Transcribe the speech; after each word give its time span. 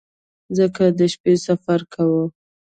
ځکه 0.57 0.83
د 0.97 0.99
شپې 1.13 1.33
سفر 1.45 1.79
کاوه. 1.93 2.23